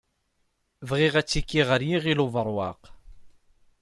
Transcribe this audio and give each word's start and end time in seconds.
Bɣiɣ 0.89 1.13
atiki 1.21 1.61
ɣer 1.69 1.81
Yiɣil 1.89 2.19
Ubeṛwaq. 2.25 2.81